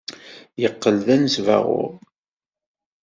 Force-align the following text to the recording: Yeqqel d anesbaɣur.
Yeqqel 0.61 0.97
d 1.05 1.07
anesbaɣur. 1.15 1.91